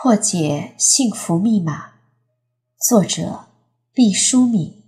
[0.00, 1.94] 破解幸福密码，
[2.80, 3.48] 作者
[3.92, 4.80] 毕淑敏。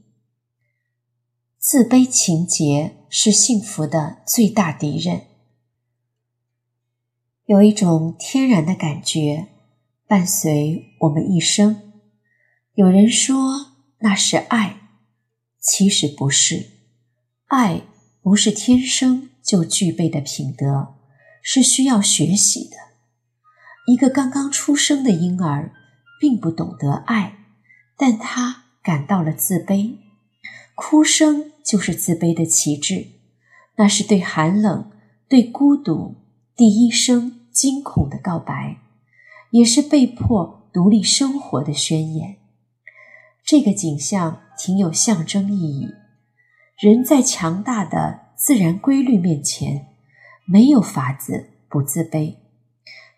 [1.58, 5.22] 自卑情结是幸福的最大敌人。
[7.46, 9.48] 有一种天然的感觉
[10.06, 11.92] 伴随我们一生，
[12.74, 13.72] 有人说
[14.02, 14.80] 那是爱，
[15.58, 16.70] 其实不是。
[17.46, 17.82] 爱
[18.22, 20.94] 不是天生就具备的品德，
[21.42, 22.76] 是需要学习的。
[23.86, 25.72] 一个刚刚出生的婴儿
[26.20, 27.38] 并不懂得爱，
[27.96, 29.96] 但他感到了自卑，
[30.74, 33.06] 哭声就是自卑的旗帜，
[33.76, 34.90] 那是对寒冷、
[35.28, 36.16] 对孤独
[36.54, 38.76] 第一声惊恐的告白，
[39.50, 42.36] 也是被迫独立生活的宣言。
[43.44, 45.88] 这个景象挺有象征意义。
[46.78, 49.88] 人在强大的自然规律面前，
[50.46, 52.36] 没有法子不自卑。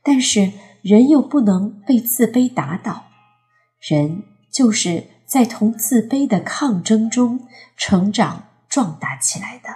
[0.05, 3.07] 但是人又不能被自卑打倒，
[3.79, 9.69] 人就是在同自卑的抗争中成长壮大起来的。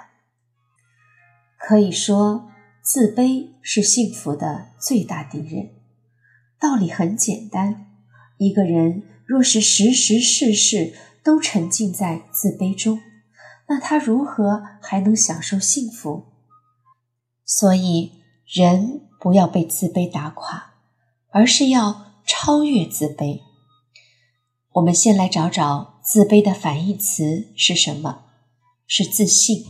[1.56, 2.50] 可以说，
[2.82, 5.70] 自卑是幸福的最大敌人。
[6.58, 7.86] 道理很简单，
[8.38, 13.00] 一个人若是时时事事都沉浸在自卑中，
[13.68, 16.26] 那他如何还能享受幸福？
[17.44, 18.12] 所以，
[18.44, 19.02] 人。
[19.18, 20.74] 不要被自卑打垮，
[21.30, 23.40] 而是要超越自卑。
[24.72, 28.24] 我们先来找找自卑的反义词是什么？
[28.86, 29.66] 是自信。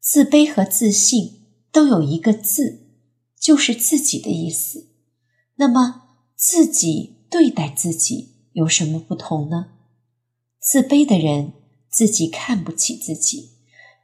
[0.00, 2.88] 自卑和自信都有一个字，
[3.38, 4.88] 就是自己的意思。
[5.56, 6.02] 那么，
[6.34, 9.74] 自己对待自己有什么不同呢？
[10.60, 11.52] 自卑的人
[11.88, 13.50] 自己看不起自己，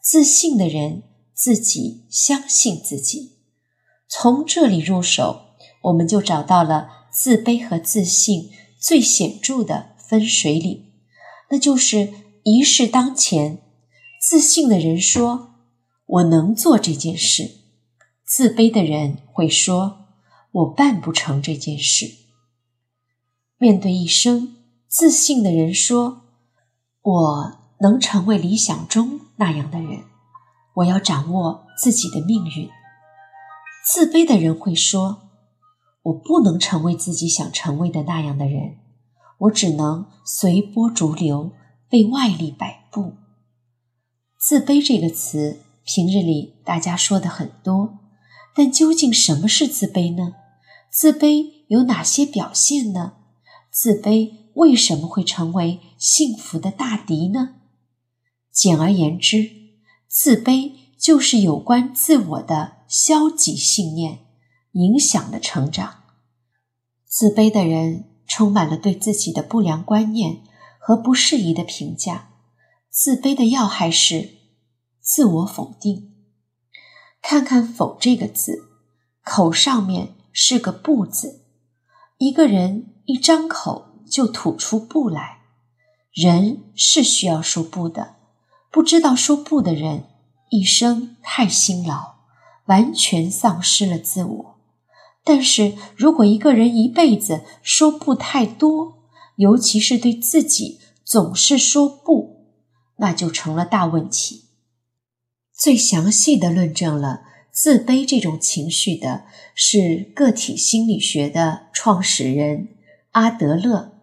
[0.02, 1.02] 自信的人
[1.34, 3.38] 自己相信自己。
[4.08, 5.42] 从这里入手，
[5.82, 10.92] 我们就找到了自卑和自信最显著的分水岭，
[11.50, 13.60] 那就是一事当前，
[14.20, 15.50] 自信的人说
[16.06, 17.56] ：“我能做这件事。”
[18.24, 20.06] 自卑的人会说
[20.52, 22.06] ：“我办不成这件事。”
[23.58, 26.22] 面对一生，自信的人说
[27.02, 30.04] ：“我能成为理想中那样的人，
[30.76, 32.70] 我要掌握自己的命运。”
[33.84, 35.30] 自卑的人会说
[36.04, 38.76] ：“我不能成为自己想成为的那样的人，
[39.38, 41.52] 我只能随波逐流，
[41.88, 43.14] 被外力摆布。”
[44.38, 47.98] 自卑这个词，平日里大家说的很多，
[48.54, 50.34] 但究竟什么是自卑呢？
[50.90, 53.14] 自卑有哪些表现呢？
[53.70, 57.56] 自卑为什么会成为幸福的大敌呢？
[58.52, 59.50] 简而言之，
[60.08, 62.77] 自卑就是有关自我的。
[62.88, 64.26] 消极信念
[64.72, 66.03] 影响了成长。
[67.06, 70.43] 自卑的人充满了对自己的不良观念
[70.81, 72.31] 和不适宜的评价。
[72.91, 74.31] 自卑的要害是
[75.00, 76.15] 自我否定。
[77.21, 78.71] 看看“否”这个字，
[79.22, 81.44] 口上面是个“不”字。
[82.16, 85.43] 一个人一张口就吐出“不”来，
[86.12, 88.16] 人是需要说“不”的。
[88.70, 90.05] 不知道说“不”的人，
[90.50, 92.17] 一生太辛劳。
[92.68, 94.58] 完全丧失了自我。
[95.24, 99.02] 但是如果一个人一辈子说不太多，
[99.36, 102.46] 尤其是对自己总是说不，
[102.96, 104.44] 那就成了大问题。
[105.52, 109.24] 最详细的论证了自卑这种情绪的
[109.54, 112.68] 是个体心理学的创始人
[113.10, 113.98] 阿德勒。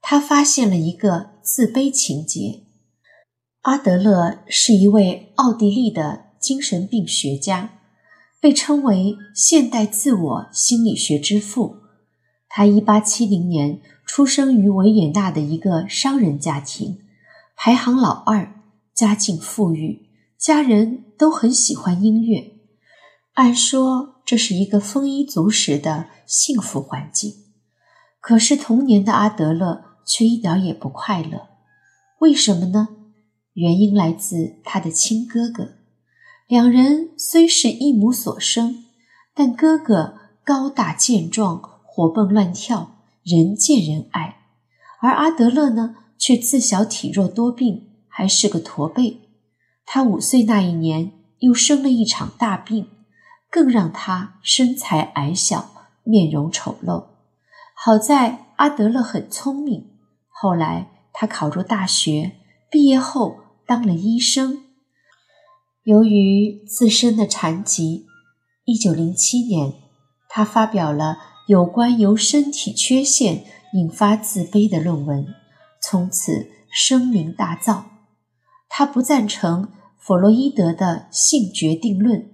[0.00, 2.64] 他发现了一个自卑情节。
[3.62, 7.83] 阿德勒是一位奥地利的精神病学家。
[8.44, 11.78] 被称为现代自我心理学之父。
[12.46, 16.98] 他一八七零年出生于维也纳的一个商人家庭，
[17.56, 18.60] 排行老二，
[18.92, 22.52] 家境富裕，家人都很喜欢音乐。
[23.32, 27.32] 按说这是一个丰衣足食的幸福环境。
[28.20, 31.48] 可是童年的阿德勒却一点也不快乐。
[32.18, 32.88] 为什么呢？
[33.54, 35.83] 原因来自他的亲哥哥。
[36.46, 38.84] 两人虽是一母所生，
[39.34, 40.14] 但哥哥
[40.44, 44.34] 高大健壮，活蹦乱跳，人见人爱；
[45.00, 49.22] 而阿德勒呢，却自小体弱多病，还是个驼背。
[49.86, 52.88] 他五岁那一年又生了一场大病，
[53.50, 55.70] 更让他身材矮小，
[56.02, 57.06] 面容丑陋。
[57.74, 59.92] 好在阿德勒很聪明，
[60.28, 62.32] 后来他考入大学，
[62.70, 64.63] 毕业后当了医生。
[65.84, 68.06] 由于自身的残疾，
[68.64, 69.74] 一九零七年，
[70.30, 73.44] 他发表了有关由身体缺陷
[73.74, 75.26] 引发自卑的论文，
[75.82, 77.82] 从此声名大噪。
[78.66, 82.32] 他不赞成弗洛伊德的性决定论，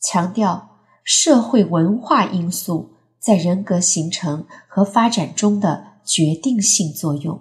[0.00, 7.40] 强调社会文化因素在人格形成和发展中的决定性作用。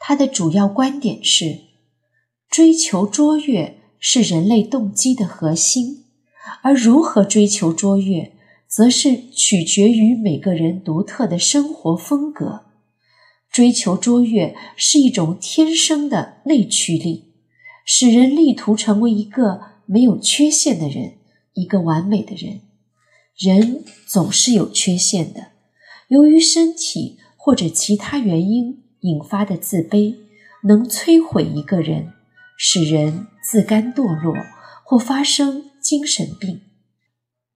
[0.00, 1.60] 他的主要观点是：
[2.50, 6.04] 追求卓越是人类动机的核心，
[6.62, 8.32] 而如何追求卓越，
[8.68, 12.62] 则是取决于每个人独特的生活风格。
[13.50, 17.32] 追求卓越是一种天生的内驱力，
[17.84, 21.14] 使人力图成为一个没有缺陷的人，
[21.54, 22.60] 一个完美的人。
[23.38, 25.48] 人总是有缺陷的，
[26.08, 28.82] 由于身体或者其他原因。
[29.00, 30.16] 引发的自卑
[30.64, 32.12] 能摧毁一个人，
[32.56, 34.34] 使人自甘堕落
[34.84, 36.62] 或发生精神病。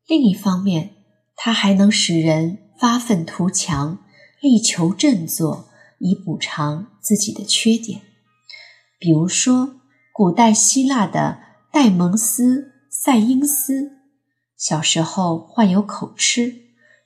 [0.07, 0.91] 另一方面，
[1.35, 3.99] 它还能使人发愤图强，
[4.41, 8.03] 力求振作，以补偿自己的缺点。
[9.01, 9.81] 比如说，
[10.13, 11.41] 古代希腊的
[11.73, 13.99] 戴蒙斯·塞因斯，
[14.57, 16.55] 小时候患有口吃，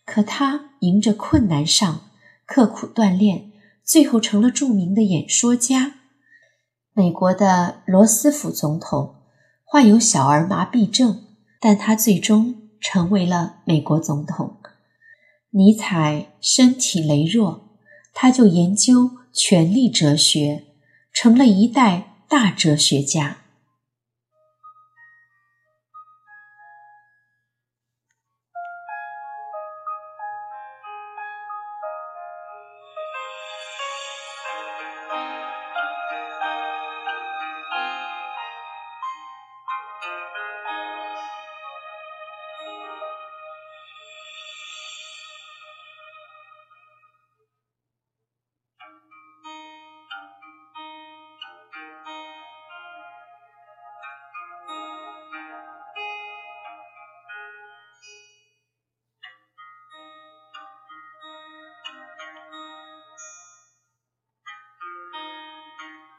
[0.04, 2.10] 可他迎着困难上，
[2.46, 3.52] 刻苦锻炼。
[3.84, 5.96] 最后成了著名的演说家。
[6.96, 9.16] 美国的罗斯福总统
[9.64, 11.24] 患有小儿麻痹症，
[11.60, 14.58] 但他最终成为了美国总统。
[15.50, 17.68] 尼采身体羸弱，
[18.12, 20.66] 他就研究权力哲学，
[21.12, 23.38] 成了一代大哲学家。